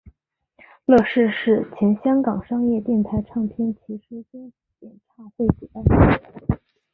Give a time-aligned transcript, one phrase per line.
[0.87, 6.59] 乐仕是前香港商业电台唱片骑师兼演唱会主办人。